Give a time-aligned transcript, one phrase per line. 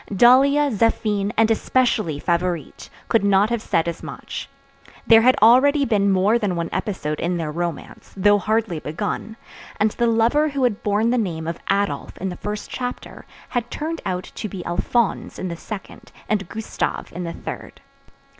[0.11, 4.49] Dahlia, Zéphine, and especially Favourite, could not have said as much.
[5.05, 9.37] There had already been more than one episode in their romance, though hardly begun;
[9.79, 13.69] and the lover who had borne the name of Adolph in the first chapter had
[13.69, 17.79] turned out to be Alphonse in the second, and Gustave in the third.